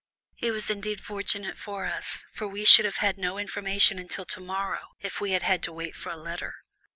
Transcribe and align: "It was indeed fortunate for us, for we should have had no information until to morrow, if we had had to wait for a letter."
"It 0.39 0.49
was 0.49 0.71
indeed 0.71 0.99
fortunate 0.99 1.59
for 1.59 1.85
us, 1.85 2.25
for 2.33 2.47
we 2.47 2.65
should 2.65 2.85
have 2.85 2.95
had 2.95 3.19
no 3.19 3.37
information 3.37 3.99
until 3.99 4.25
to 4.25 4.39
morrow, 4.41 4.95
if 4.99 5.21
we 5.21 5.33
had 5.33 5.43
had 5.43 5.61
to 5.65 5.71
wait 5.71 5.95
for 5.95 6.09
a 6.09 6.17
letter." 6.17 6.55